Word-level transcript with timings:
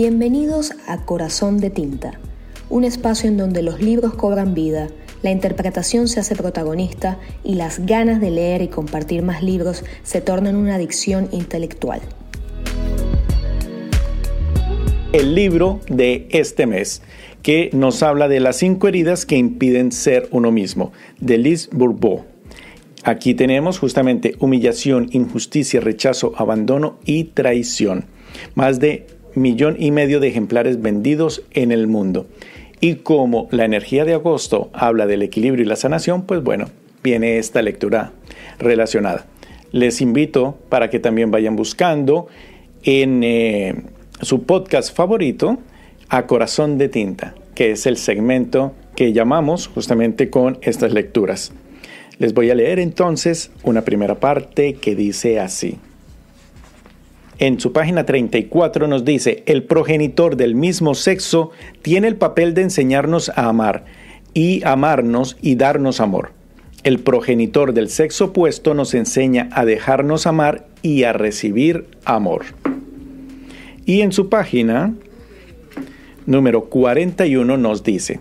Bienvenidos 0.00 0.74
a 0.86 1.04
Corazón 1.04 1.58
de 1.58 1.70
Tinta, 1.70 2.20
un 2.70 2.84
espacio 2.84 3.28
en 3.28 3.36
donde 3.36 3.62
los 3.62 3.82
libros 3.82 4.14
cobran 4.14 4.54
vida, 4.54 4.90
la 5.24 5.32
interpretación 5.32 6.06
se 6.06 6.20
hace 6.20 6.36
protagonista 6.36 7.18
y 7.42 7.56
las 7.56 7.84
ganas 7.84 8.20
de 8.20 8.30
leer 8.30 8.62
y 8.62 8.68
compartir 8.68 9.22
más 9.22 9.42
libros 9.42 9.82
se 10.04 10.20
tornan 10.20 10.54
una 10.54 10.76
adicción 10.76 11.28
intelectual. 11.32 12.00
El 15.12 15.34
libro 15.34 15.80
de 15.88 16.28
este 16.30 16.68
mes 16.68 17.02
que 17.42 17.68
nos 17.72 18.04
habla 18.04 18.28
de 18.28 18.38
las 18.38 18.58
cinco 18.58 18.86
heridas 18.86 19.26
que 19.26 19.36
impiden 19.36 19.90
ser 19.90 20.28
uno 20.30 20.52
mismo, 20.52 20.92
de 21.18 21.38
Liz 21.38 21.70
Bourbeau. 21.72 22.24
Aquí 23.02 23.34
tenemos 23.34 23.80
justamente 23.80 24.36
humillación, 24.38 25.08
injusticia, 25.10 25.80
rechazo, 25.80 26.34
abandono 26.36 27.00
y 27.04 27.24
traición. 27.24 28.04
Más 28.54 28.78
de 28.78 29.17
millón 29.38 29.76
y 29.78 29.90
medio 29.90 30.20
de 30.20 30.28
ejemplares 30.28 30.80
vendidos 30.80 31.42
en 31.52 31.72
el 31.72 31.86
mundo. 31.86 32.26
Y 32.80 32.96
como 32.96 33.48
la 33.50 33.64
energía 33.64 34.04
de 34.04 34.14
agosto 34.14 34.70
habla 34.72 35.06
del 35.06 35.22
equilibrio 35.22 35.64
y 35.64 35.68
la 35.68 35.76
sanación, 35.76 36.22
pues 36.22 36.42
bueno, 36.42 36.66
viene 37.02 37.38
esta 37.38 37.62
lectura 37.62 38.12
relacionada. 38.58 39.26
Les 39.72 40.00
invito 40.00 40.58
para 40.68 40.88
que 40.88 40.98
también 40.98 41.30
vayan 41.30 41.56
buscando 41.56 42.28
en 42.84 43.22
eh, 43.24 43.82
su 44.22 44.44
podcast 44.44 44.94
favorito 44.94 45.58
a 46.08 46.26
Corazón 46.26 46.78
de 46.78 46.88
Tinta, 46.88 47.34
que 47.54 47.72
es 47.72 47.86
el 47.86 47.96
segmento 47.96 48.74
que 48.96 49.12
llamamos 49.12 49.66
justamente 49.66 50.30
con 50.30 50.58
estas 50.62 50.92
lecturas. 50.92 51.52
Les 52.18 52.34
voy 52.34 52.50
a 52.50 52.54
leer 52.54 52.78
entonces 52.78 53.50
una 53.62 53.82
primera 53.82 54.18
parte 54.18 54.74
que 54.74 54.96
dice 54.96 55.38
así. 55.38 55.78
En 57.38 57.60
su 57.60 57.72
página 57.72 58.04
34 58.04 58.88
nos 58.88 59.04
dice, 59.04 59.44
el 59.46 59.62
progenitor 59.62 60.36
del 60.36 60.56
mismo 60.56 60.96
sexo 60.96 61.52
tiene 61.82 62.08
el 62.08 62.16
papel 62.16 62.52
de 62.52 62.62
enseñarnos 62.62 63.28
a 63.28 63.48
amar 63.48 63.84
y 64.34 64.64
amarnos 64.64 65.36
y 65.40 65.54
darnos 65.54 66.00
amor. 66.00 66.32
El 66.82 66.98
progenitor 66.98 67.74
del 67.74 67.90
sexo 67.90 68.26
opuesto 68.26 68.74
nos 68.74 68.92
enseña 68.94 69.48
a 69.52 69.64
dejarnos 69.64 70.26
amar 70.26 70.66
y 70.82 71.04
a 71.04 71.12
recibir 71.12 71.86
amor. 72.04 72.44
Y 73.86 74.00
en 74.00 74.10
su 74.10 74.28
página 74.28 74.94
número 76.26 76.64
41 76.64 77.56
nos 77.56 77.84
dice, 77.84 78.18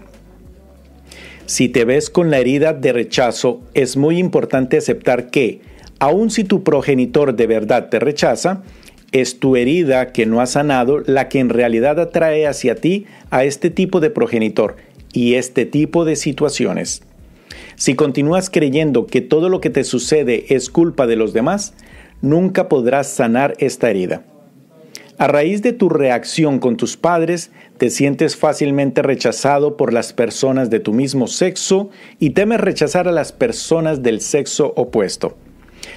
si 1.47 1.69
te 1.69 1.85
ves 1.85 2.11
con 2.11 2.29
la 2.29 2.37
herida 2.37 2.73
de 2.73 2.93
rechazo, 2.93 3.61
es 3.73 3.97
muy 3.97 4.19
importante 4.19 4.77
aceptar 4.77 5.31
que, 5.31 5.61
aun 5.97 6.29
si 6.29 6.43
tu 6.43 6.63
progenitor 6.63 7.35
de 7.35 7.47
verdad 7.47 7.89
te 7.89 7.99
rechaza, 7.99 8.63
es 9.11 9.39
tu 9.39 9.55
herida 9.55 10.11
que 10.11 10.25
no 10.25 10.41
ha 10.41 10.45
sanado 10.45 10.99
la 11.05 11.29
que 11.29 11.39
en 11.39 11.49
realidad 11.49 11.99
atrae 11.99 12.47
hacia 12.47 12.75
ti 12.75 13.05
a 13.29 13.43
este 13.43 13.69
tipo 13.69 13.99
de 13.99 14.09
progenitor 14.09 14.75
y 15.13 15.35
este 15.35 15.65
tipo 15.65 16.05
de 16.05 16.15
situaciones. 16.15 17.01
Si 17.75 17.95
continúas 17.95 18.49
creyendo 18.49 19.05
que 19.05 19.21
todo 19.21 19.49
lo 19.49 19.61
que 19.61 19.69
te 19.69 19.83
sucede 19.83 20.45
es 20.49 20.69
culpa 20.69 21.07
de 21.07 21.15
los 21.15 21.33
demás, 21.33 21.73
nunca 22.21 22.69
podrás 22.69 23.07
sanar 23.07 23.55
esta 23.59 23.89
herida. 23.89 24.23
A 25.19 25.27
raíz 25.27 25.63
de 25.63 25.73
tu 25.73 25.89
reacción 25.89 26.59
con 26.59 26.77
tus 26.77 26.95
padres, 26.95 27.49
te 27.77 27.89
sientes 27.89 28.35
fácilmente 28.35 29.01
rechazado 29.01 29.75
por 29.75 29.91
las 29.91 30.13
personas 30.13 30.69
de 30.69 30.79
tu 30.79 30.93
mismo 30.93 31.25
sexo 31.25 31.89
y 32.19 32.31
temes 32.31 32.61
rechazar 32.61 33.07
a 33.07 33.11
las 33.11 33.31
personas 33.31 34.03
del 34.03 34.21
sexo 34.21 34.73
opuesto. 34.75 35.35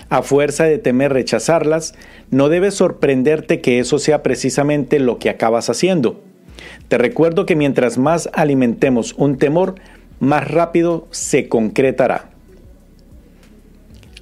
A 0.09 0.23
fuerza 0.23 0.65
de 0.65 0.79
temer 0.79 1.13
rechazarlas, 1.13 1.95
no 2.31 2.49
debes 2.49 2.75
sorprenderte 2.75 3.61
que 3.61 3.79
eso 3.79 3.99
sea 3.99 4.23
precisamente 4.23 4.99
lo 4.99 5.19
que 5.19 5.31
acabas 5.31 5.71
haciendo. 5.71 6.23
Te 6.89 6.99
recuerdo 6.99 7.47
que 7.47 7.57
mientras 7.57 7.99
más 7.99 8.29
alimentemos 8.33 9.15
un 9.15 9.39
temor, 9.39 9.77
más 10.19 10.51
rápido 10.51 11.07
se 11.11 11.49
concretará. 11.49 12.31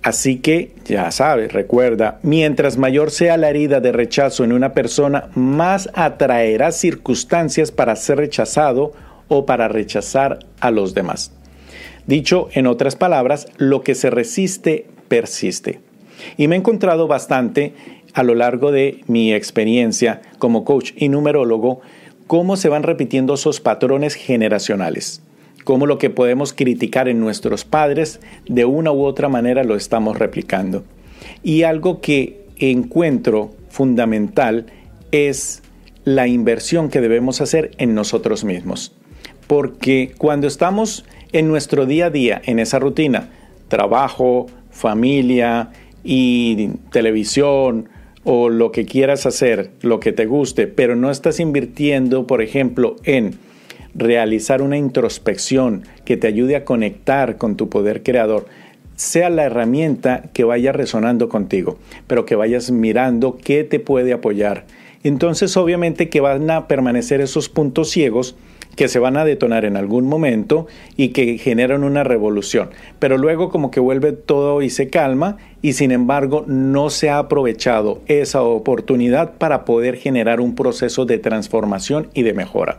Así 0.02 0.38
que, 0.38 0.72
ya 0.84 1.10
sabes, 1.10 1.52
recuerda, 1.52 2.18
mientras 2.22 2.78
mayor 2.78 3.10
sea 3.10 3.36
la 3.36 3.50
herida 3.50 3.80
de 3.80 3.92
rechazo 3.92 4.44
en 4.44 4.52
una 4.52 4.72
persona, 4.72 5.28
más 5.34 5.90
atraerá 5.92 6.72
circunstancias 6.72 7.72
para 7.72 7.96
ser 7.96 8.18
rechazado 8.18 8.92
o 9.26 9.44
para 9.44 9.68
rechazar 9.68 10.38
a 10.60 10.70
los 10.70 10.94
demás. 10.94 11.32
Dicho 12.06 12.48
en 12.52 12.66
otras 12.66 12.96
palabras, 12.96 13.48
lo 13.58 13.82
que 13.82 13.94
se 13.94 14.08
resiste, 14.08 14.86
persiste. 15.08 15.80
Y 16.36 16.48
me 16.48 16.56
he 16.56 16.58
encontrado 16.58 17.06
bastante 17.08 17.74
a 18.14 18.22
lo 18.22 18.34
largo 18.34 18.72
de 18.72 19.02
mi 19.06 19.32
experiencia 19.32 20.22
como 20.38 20.64
coach 20.64 20.92
y 20.96 21.08
numerólogo 21.08 21.80
cómo 22.26 22.56
se 22.56 22.68
van 22.68 22.82
repitiendo 22.82 23.34
esos 23.34 23.60
patrones 23.60 24.14
generacionales 24.14 25.22
cómo 25.68 25.84
lo 25.84 25.98
que 25.98 26.08
podemos 26.08 26.54
criticar 26.54 27.08
en 27.08 27.20
nuestros 27.20 27.66
padres 27.66 28.20
de 28.46 28.64
una 28.64 28.90
u 28.90 29.04
otra 29.04 29.28
manera 29.28 29.64
lo 29.64 29.76
estamos 29.76 30.18
replicando. 30.18 30.82
Y 31.42 31.64
algo 31.64 32.00
que 32.00 32.46
encuentro 32.56 33.50
fundamental 33.68 34.64
es 35.12 35.62
la 36.04 36.26
inversión 36.26 36.88
que 36.88 37.02
debemos 37.02 37.42
hacer 37.42 37.72
en 37.76 37.94
nosotros 37.94 38.44
mismos. 38.44 38.94
Porque 39.46 40.14
cuando 40.16 40.46
estamos 40.46 41.04
en 41.32 41.48
nuestro 41.48 41.84
día 41.84 42.06
a 42.06 42.10
día, 42.10 42.40
en 42.46 42.60
esa 42.60 42.78
rutina, 42.78 43.28
trabajo, 43.68 44.46
familia 44.70 45.70
y 46.04 46.68
televisión 46.90 47.88
o 48.24 48.48
lo 48.48 48.72
que 48.72 48.84
quieras 48.84 49.26
hacer, 49.26 49.70
lo 49.82 50.00
que 50.00 50.12
te 50.12 50.26
guste, 50.26 50.66
pero 50.66 50.96
no 50.96 51.10
estás 51.10 51.40
invirtiendo, 51.40 52.26
por 52.26 52.42
ejemplo, 52.42 52.96
en 53.04 53.38
realizar 53.94 54.62
una 54.62 54.76
introspección 54.76 55.82
que 56.04 56.16
te 56.16 56.26
ayude 56.26 56.56
a 56.56 56.64
conectar 56.64 57.36
con 57.36 57.56
tu 57.56 57.68
poder 57.68 58.02
creador, 58.02 58.46
sea 58.96 59.30
la 59.30 59.44
herramienta 59.44 60.24
que 60.32 60.44
vaya 60.44 60.72
resonando 60.72 61.28
contigo, 61.28 61.78
pero 62.06 62.26
que 62.26 62.34
vayas 62.36 62.70
mirando 62.70 63.38
qué 63.42 63.64
te 63.64 63.80
puede 63.80 64.12
apoyar. 64.12 64.66
Entonces 65.04 65.56
obviamente 65.56 66.08
que 66.08 66.20
van 66.20 66.50
a 66.50 66.66
permanecer 66.66 67.20
esos 67.20 67.48
puntos 67.48 67.90
ciegos 67.90 68.36
que 68.78 68.86
se 68.86 69.00
van 69.00 69.16
a 69.16 69.24
detonar 69.24 69.64
en 69.64 69.76
algún 69.76 70.06
momento 70.06 70.68
y 70.96 71.08
que 71.08 71.36
generan 71.36 71.82
una 71.82 72.04
revolución. 72.04 72.70
Pero 73.00 73.18
luego 73.18 73.50
como 73.50 73.72
que 73.72 73.80
vuelve 73.80 74.12
todo 74.12 74.62
y 74.62 74.70
se 74.70 74.88
calma 74.88 75.36
y 75.62 75.72
sin 75.72 75.90
embargo 75.90 76.44
no 76.46 76.88
se 76.88 77.10
ha 77.10 77.18
aprovechado 77.18 78.00
esa 78.06 78.42
oportunidad 78.42 79.32
para 79.32 79.64
poder 79.64 79.96
generar 79.96 80.40
un 80.40 80.54
proceso 80.54 81.06
de 81.06 81.18
transformación 81.18 82.08
y 82.14 82.22
de 82.22 82.34
mejora. 82.34 82.78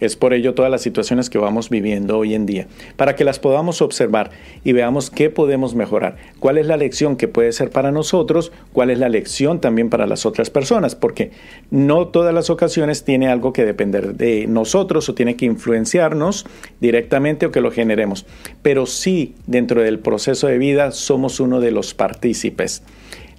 Es 0.00 0.16
por 0.16 0.32
ello 0.32 0.54
todas 0.54 0.70
las 0.70 0.82
situaciones 0.82 1.30
que 1.30 1.38
vamos 1.38 1.70
viviendo 1.70 2.18
hoy 2.18 2.34
en 2.34 2.46
día, 2.46 2.66
para 2.96 3.16
que 3.16 3.24
las 3.24 3.38
podamos 3.38 3.82
observar 3.82 4.30
y 4.64 4.72
veamos 4.72 5.10
qué 5.10 5.30
podemos 5.30 5.74
mejorar, 5.74 6.16
cuál 6.38 6.58
es 6.58 6.66
la 6.66 6.76
lección 6.76 7.16
que 7.16 7.28
puede 7.28 7.52
ser 7.52 7.70
para 7.70 7.90
nosotros, 7.90 8.52
cuál 8.72 8.90
es 8.90 8.98
la 8.98 9.08
lección 9.08 9.60
también 9.60 9.90
para 9.90 10.06
las 10.06 10.26
otras 10.26 10.50
personas, 10.50 10.94
porque 10.94 11.30
no 11.70 12.08
todas 12.08 12.34
las 12.34 12.50
ocasiones 12.50 13.04
tiene 13.04 13.28
algo 13.28 13.52
que 13.52 13.64
depender 13.64 14.14
de 14.14 14.46
nosotros 14.46 15.08
o 15.08 15.14
tiene 15.14 15.36
que 15.36 15.46
influenciarnos 15.46 16.46
directamente 16.80 17.46
o 17.46 17.50
que 17.50 17.60
lo 17.60 17.70
generemos, 17.70 18.26
pero 18.62 18.86
sí 18.86 19.34
dentro 19.46 19.82
del 19.82 19.98
proceso 19.98 20.46
de 20.46 20.58
vida 20.58 20.92
somos 20.92 21.40
uno 21.40 21.60
de 21.60 21.70
los 21.70 21.94
partícipes. 21.94 22.82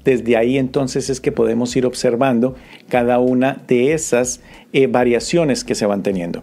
Desde 0.10 0.38
ahí 0.38 0.58
entonces 0.58 1.12
es 1.12 1.22
que 1.22 1.32
podemos 1.32 1.76
ir 1.76 1.86
observando 1.86 2.56
cada 2.88 3.20
una 3.20 3.62
de 3.68 3.94
esas 3.94 4.42
eh, 4.74 4.88
variaciones 4.88 5.64
que 5.64 5.76
se 5.76 5.86
van 5.86 6.02
teniendo. 6.02 6.42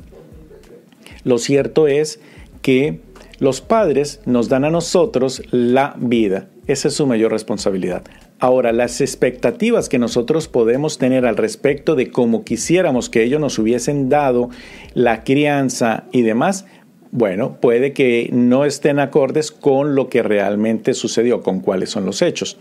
Lo 1.24 1.38
cierto 1.38 1.88
es 1.88 2.20
que 2.62 3.00
los 3.40 3.60
padres 3.60 4.20
nos 4.24 4.48
dan 4.48 4.64
a 4.64 4.70
nosotros 4.70 5.42
la 5.50 5.96
vida. 5.98 6.48
Esa 6.68 6.86
es 6.86 6.94
su 6.94 7.08
mayor 7.08 7.32
responsabilidad. 7.32 8.04
Ahora, 8.38 8.70
las 8.70 9.00
expectativas 9.00 9.88
que 9.88 9.98
nosotros 9.98 10.46
podemos 10.46 10.98
tener 10.98 11.26
al 11.26 11.36
respecto 11.36 11.96
de 11.96 12.12
cómo 12.12 12.44
quisiéramos 12.44 13.10
que 13.10 13.24
ellos 13.24 13.40
nos 13.40 13.58
hubiesen 13.58 14.08
dado 14.08 14.48
la 14.94 15.24
crianza 15.24 16.04
y 16.12 16.22
demás, 16.22 16.66
bueno, 17.10 17.58
puede 17.60 17.92
que 17.92 18.30
no 18.32 18.64
estén 18.64 19.00
acordes 19.00 19.50
con 19.50 19.96
lo 19.96 20.08
que 20.08 20.22
realmente 20.22 20.94
sucedió, 20.94 21.42
con 21.42 21.58
cuáles 21.58 21.90
son 21.90 22.06
los 22.06 22.22
hechos 22.22 22.58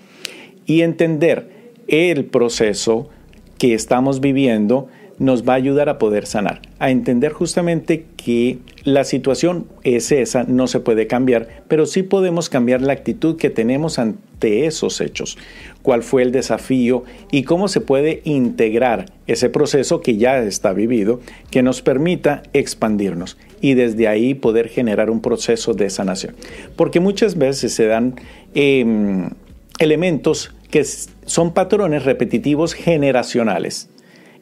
y 0.65 0.81
entender 0.81 1.73
el 1.87 2.25
proceso 2.25 3.09
que 3.57 3.73
estamos 3.73 4.19
viviendo 4.19 4.87
nos 5.17 5.47
va 5.47 5.53
a 5.53 5.57
ayudar 5.57 5.87
a 5.89 5.97
poder 5.97 6.25
sanar, 6.25 6.61
a 6.79 6.89
entender 6.89 7.31
justamente 7.31 8.05
que 8.17 8.57
la 8.83 9.03
situación 9.03 9.65
es 9.83 10.11
esa, 10.11 10.43
no 10.43 10.67
se 10.67 10.79
puede 10.79 11.07
cambiar, 11.07 11.63
pero 11.67 11.85
sí 11.85 12.03
podemos 12.03 12.49
cambiar 12.49 12.81
la 12.81 12.93
actitud 12.93 13.37
que 13.37 13.49
tenemos 13.49 13.97
ante 13.97 14.65
esos 14.65 14.99
hechos, 14.99 15.37
cuál 15.81 16.03
fue 16.03 16.21
el 16.21 16.31
desafío 16.31 17.03
y 17.31 17.43
cómo 17.43 17.67
se 17.67 17.81
puede 17.81 18.21
integrar 18.25 19.05
ese 19.27 19.49
proceso 19.49 20.01
que 20.01 20.17
ya 20.17 20.39
está 20.39 20.73
vivido, 20.73 21.21
que 21.49 21.63
nos 21.63 21.81
permita 21.81 22.43
expandirnos 22.53 23.37
y 23.61 23.73
desde 23.73 24.07
ahí 24.07 24.33
poder 24.33 24.67
generar 24.67 25.09
un 25.09 25.21
proceso 25.21 25.73
de 25.73 25.89
sanación. 25.89 26.35
Porque 26.75 26.99
muchas 26.99 27.37
veces 27.37 27.73
se 27.73 27.87
dan... 27.87 28.15
elementos 29.79 30.53
que 30.69 30.83
son 30.83 31.53
patrones 31.53 32.03
repetitivos 32.03 32.73
generacionales. 32.73 33.89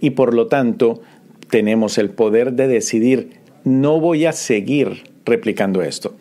y 0.01 0.09
por 0.09 0.33
lo 0.33 0.47
tanto 0.47 1.01
tenemos 1.49 1.97
el 1.97 2.09
poder 2.09 2.53
de 2.53 2.67
decidir, 2.67 3.39
no 3.63 4.01
voy 4.01 4.25
a 4.25 4.33
seguir 4.33 5.03
replicando 5.25 5.81
esto. 5.81 6.15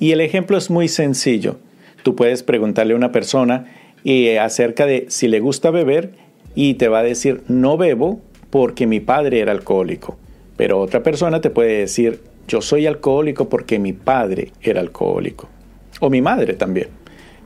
Y 0.00 0.10
el 0.10 0.20
ejemplo 0.20 0.58
es 0.58 0.70
muy 0.70 0.88
sencillo. 0.88 1.58
Tú 2.02 2.16
puedes 2.16 2.42
preguntarle 2.42 2.94
a 2.94 2.96
una 2.96 3.12
persona 3.12 3.66
eh, 4.04 4.38
acerca 4.38 4.86
de 4.86 5.06
si 5.08 5.28
le 5.28 5.38
gusta 5.40 5.70
beber 5.70 6.14
y 6.54 6.74
te 6.74 6.88
va 6.88 7.00
a 7.00 7.04
decir, 7.04 7.42
no 7.48 7.76
bebo 7.76 8.20
porque 8.50 8.86
mi 8.86 8.98
padre 8.98 9.40
era 9.40 9.52
alcohólico. 9.52 10.16
Pero 10.56 10.80
otra 10.80 11.02
persona 11.02 11.40
te 11.40 11.50
puede 11.50 11.78
decir, 11.78 12.20
yo 12.48 12.60
soy 12.60 12.86
alcohólico 12.86 13.48
porque 13.48 13.78
mi 13.78 13.92
padre 13.92 14.52
era 14.62 14.80
alcohólico. 14.80 15.48
O 16.00 16.10
mi 16.10 16.22
madre 16.22 16.54
también. 16.54 16.88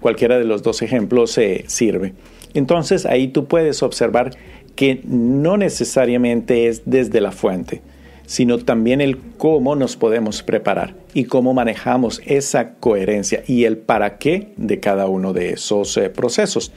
Cualquiera 0.02 0.38
de 0.38 0.44
los 0.44 0.62
dos 0.62 0.82
ejemplos 0.82 1.30
se 1.30 1.64
sirve. 1.68 2.12
Entonces 2.52 3.06
ahí 3.06 3.28
tú 3.28 3.46
puedes 3.46 3.82
observar 3.82 4.32
que 4.76 5.00
no 5.04 5.56
necesariamente 5.56 6.66
es 6.66 6.82
desde 6.84 7.20
la 7.20 7.32
fuente, 7.32 7.80
sino 8.26 8.58
también 8.58 9.00
el 9.00 9.16
cómo 9.38 9.76
nos 9.76 9.96
podemos 9.96 10.42
preparar 10.42 10.94
y 11.14 11.24
cómo 11.24 11.54
manejamos 11.54 12.20
esa 12.26 12.74
coherencia 12.74 13.42
y 13.46 13.64
el 13.64 13.78
para 13.78 14.18
qué 14.18 14.52
de 14.56 14.80
cada 14.80 15.06
uno 15.06 15.32
de 15.32 15.50
esos 15.50 15.96
eh, 15.96 16.10
procesos. 16.10 16.72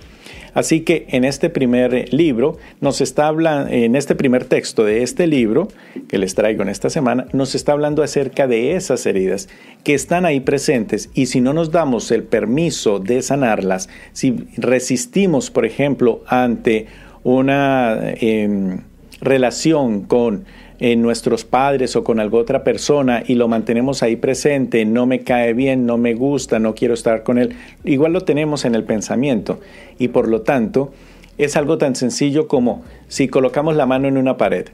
Así 0.55 0.81
que 0.81 1.05
en 1.09 1.25
este 1.25 1.49
primer 1.51 2.11
libro 2.13 2.57
nos 2.81 3.01
está 3.01 3.27
hablando, 3.27 3.71
en 3.71 3.95
este 3.95 4.15
primer 4.15 4.45
texto 4.45 4.85
de 4.85 5.03
este 5.03 5.27
libro 5.27 5.67
que 6.07 6.17
les 6.17 6.33
traigo 6.33 6.63
en 6.63 6.69
esta 6.69 6.89
semana, 6.89 7.27
nos 7.33 7.53
está 7.53 7.73
hablando 7.73 8.01
acerca 8.01 8.47
de 8.47 8.75
esas 8.75 9.05
heridas 9.05 9.49
que 9.83 9.93
están 9.93 10.25
ahí 10.25 10.39
presentes 10.39 11.09
y 11.13 11.27
si 11.27 11.41
no 11.41 11.53
nos 11.53 11.71
damos 11.71 12.09
el 12.09 12.23
permiso 12.23 12.99
de 12.99 13.21
sanarlas, 13.21 13.89
si 14.13 14.47
resistimos, 14.55 15.51
por 15.51 15.65
ejemplo, 15.65 16.23
ante 16.25 16.87
una 17.23 18.13
em, 18.21 18.79
relación 19.19 20.03
con 20.03 20.45
en 20.80 21.01
nuestros 21.01 21.45
padres 21.45 21.95
o 21.95 22.04
con 22.04 22.19
alguna 22.19 22.42
otra 22.42 22.63
persona 22.63 23.24
y 23.25 23.36
lo 23.36 23.48
mantenemos 23.48 24.04
ahí 24.04 24.16
presente, 24.16 24.86
no 24.86 25.06
me 25.06 25.22
cae 25.22 25.54
bien, 25.54 25.86
no 25.86 25.98
me 25.98 26.13
gusta, 26.13 26.60
no 26.60 26.75
quiero 26.75 26.94
estar 26.94 27.24
con 27.24 27.38
él, 27.38 27.56
igual 27.83 28.13
lo 28.13 28.22
tenemos 28.22 28.66
en 28.66 28.75
el 28.75 28.83
pensamiento 28.83 29.60
y 29.98 30.10
por 30.10 30.27
lo 30.27 30.42
tanto 30.42 30.92
es 31.38 31.56
algo 31.57 31.77
tan 31.77 31.95
sencillo 31.95 32.48
como 32.48 32.83
si 33.07 33.27
colocamos 33.27 33.75
la 33.75 33.86
mano 33.86 34.07
en 34.07 34.18
una 34.18 34.38
pared, 34.38 34.68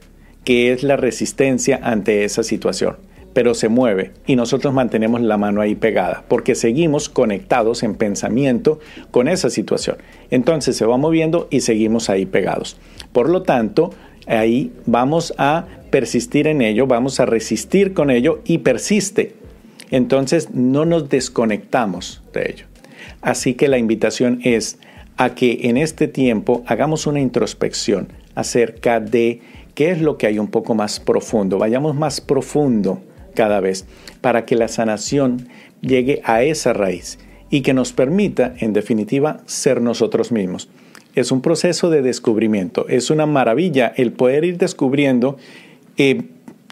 que 0.44 0.72
es 0.72 0.82
la 0.82 0.96
resistencia 0.96 1.80
ante 1.82 2.24
esa 2.24 2.42
situación, 2.42 2.96
pero 3.32 3.54
se 3.54 3.68
mueve 3.68 4.12
y 4.26 4.36
nosotros 4.36 4.72
mantenemos 4.74 5.20
la 5.20 5.38
mano 5.38 5.60
ahí 5.60 5.74
pegada, 5.74 6.24
porque 6.28 6.54
seguimos 6.54 7.08
conectados 7.08 7.82
en 7.82 7.94
pensamiento 7.94 8.78
con 9.10 9.28
esa 9.28 9.50
situación. 9.50 9.96
Entonces 10.30 10.76
se 10.76 10.86
va 10.86 10.96
moviendo 10.96 11.48
y 11.50 11.60
seguimos 11.60 12.10
ahí 12.10 12.26
pegados. 12.26 12.76
Por 13.12 13.28
lo 13.28 13.42
tanto, 13.42 13.90
ahí 14.26 14.72
vamos 14.86 15.34
a 15.38 15.66
persistir 15.92 16.48
en 16.48 16.62
ello, 16.62 16.88
vamos 16.88 17.20
a 17.20 17.26
resistir 17.26 17.92
con 17.92 18.10
ello 18.10 18.40
y 18.44 18.58
persiste. 18.58 19.34
Entonces 19.92 20.50
no 20.54 20.86
nos 20.86 21.10
desconectamos 21.10 22.22
de 22.32 22.50
ello. 22.50 22.66
Así 23.20 23.54
que 23.54 23.68
la 23.68 23.78
invitación 23.78 24.40
es 24.42 24.78
a 25.18 25.34
que 25.34 25.60
en 25.64 25.76
este 25.76 26.08
tiempo 26.08 26.64
hagamos 26.66 27.06
una 27.06 27.20
introspección 27.20 28.08
acerca 28.34 29.00
de 29.00 29.42
qué 29.74 29.90
es 29.90 30.00
lo 30.00 30.16
que 30.16 30.26
hay 30.26 30.38
un 30.38 30.48
poco 30.48 30.74
más 30.74 30.98
profundo. 30.98 31.58
Vayamos 31.58 31.94
más 31.94 32.22
profundo 32.22 33.02
cada 33.34 33.60
vez 33.60 33.84
para 34.22 34.46
que 34.46 34.56
la 34.56 34.68
sanación 34.68 35.48
llegue 35.82 36.22
a 36.24 36.42
esa 36.42 36.72
raíz 36.72 37.18
y 37.50 37.60
que 37.60 37.74
nos 37.74 37.92
permita, 37.92 38.54
en 38.58 38.72
definitiva, 38.72 39.42
ser 39.44 39.82
nosotros 39.82 40.32
mismos. 40.32 40.70
Es 41.14 41.30
un 41.32 41.42
proceso 41.42 41.90
de 41.90 42.00
descubrimiento, 42.00 42.88
es 42.88 43.10
una 43.10 43.26
maravilla 43.26 43.92
el 43.94 44.12
poder 44.12 44.46
ir 44.46 44.56
descubriendo 44.56 45.36
eh, 45.96 46.22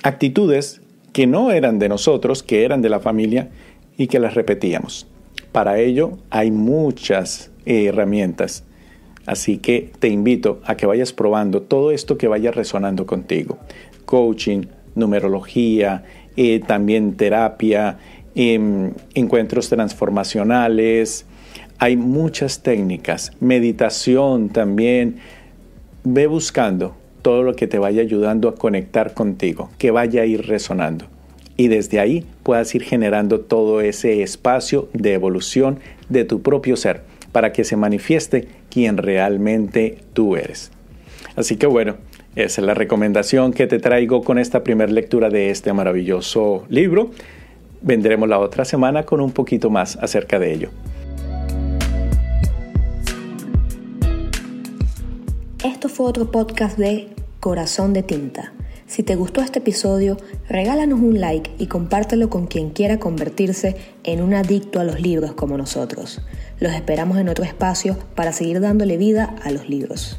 actitudes 0.02 0.81
que 1.12 1.26
no 1.26 1.50
eran 1.50 1.78
de 1.78 1.88
nosotros, 1.88 2.43
que 2.43 2.64
eran 2.64 2.82
de 2.82 2.88
la 2.88 3.00
familia 3.00 3.50
y 3.96 4.06
que 4.06 4.19
las 4.19 4.34
repetíamos. 4.34 5.06
Para 5.52 5.78
ello 5.78 6.19
hay 6.31 6.50
muchas 6.50 7.50
eh, 7.67 7.87
herramientas. 7.87 8.64
Así 9.26 9.58
que 9.58 9.93
te 9.99 10.08
invito 10.08 10.61
a 10.64 10.76
que 10.76 10.87
vayas 10.87 11.12
probando 11.12 11.62
todo 11.62 11.90
esto 11.90 12.17
que 12.17 12.28
vaya 12.28 12.50
resonando 12.50 13.06
contigo. 13.06 13.58
Coaching, 14.06 14.62
numerología, 14.94 16.05
eh, 16.37 16.61
también 16.67 17.17
terapia, 17.17 17.99
em, 18.34 18.93
encuentros 19.14 19.69
transformacionales. 19.69 21.26
Hay 21.78 21.96
muchas 21.96 22.62
técnicas. 22.62 23.32
Meditación 23.40 24.49
también. 24.49 25.17
Ve 26.02 26.26
buscando 26.26 26.96
todo 27.22 27.43
lo 27.43 27.55
que 27.55 27.67
te 27.67 27.78
vaya 27.78 28.02
ayudando 28.02 28.49
a 28.49 28.55
conectar 28.55 29.14
contigo, 29.14 29.70
que 29.78 29.90
vaya 29.90 30.22
a 30.22 30.26
ir 30.26 30.46
resonando. 30.46 31.06
Y 31.56 31.69
desde 31.69 32.00
ahí 32.00 32.25
puedas 32.43 32.75
ir 32.75 32.82
generando 32.82 33.40
todo 33.40 33.81
ese 33.81 34.22
espacio 34.22 34.88
de 34.93 35.12
evolución 35.12 35.78
de 36.08 36.25
tu 36.25 36.43
propio 36.43 36.76
ser 36.76 37.02
para 37.32 37.52
que 37.52 37.64
se 37.64 37.76
manifieste 37.76 38.49
quien 38.70 38.96
realmente 38.96 39.99
tú 40.12 40.37
eres. 40.37 40.72
Así 41.37 41.56
que 41.56 41.67
bueno, 41.67 41.96
esa 42.37 42.61
es 42.61 42.67
la 42.67 42.75
recomendación 42.75 43.52
que 43.52 43.67
te 43.67 43.78
traigo 43.78 44.22
con 44.22 44.38
esta 44.38 44.62
primera 44.62 44.90
lectura 44.90 45.31
de 45.31 45.50
este 45.50 45.72
maravilloso 45.72 46.64
libro. 46.69 47.11
Vendremos 47.82 48.28
la 48.28 48.38
otra 48.38 48.64
semana 48.64 49.05
con 49.05 49.20
un 49.20 49.32
poquito 49.32 49.70
más 49.70 49.96
acerca 49.96 50.38
de 50.38 50.52
ello. 50.52 50.70
Esto 55.62 55.90
fue 55.90 56.06
otro 56.06 56.30
podcast 56.30 56.78
de 56.78 57.14
Corazón 57.38 57.92
de 57.92 58.02
Tinta. 58.02 58.54
Si 58.86 59.02
te 59.02 59.14
gustó 59.14 59.42
este 59.42 59.58
episodio, 59.58 60.16
regálanos 60.48 61.00
un 61.00 61.20
like 61.20 61.50
y 61.58 61.66
compártelo 61.66 62.30
con 62.30 62.46
quien 62.46 62.70
quiera 62.70 62.98
convertirse 62.98 63.76
en 64.02 64.22
un 64.22 64.32
adicto 64.32 64.80
a 64.80 64.84
los 64.84 65.02
libros 65.02 65.34
como 65.34 65.58
nosotros. 65.58 66.22
Los 66.60 66.72
esperamos 66.72 67.18
en 67.18 67.28
otro 67.28 67.44
espacio 67.44 67.98
para 68.14 68.32
seguir 68.32 68.62
dándole 68.62 68.96
vida 68.96 69.36
a 69.42 69.50
los 69.50 69.68
libros. 69.68 70.18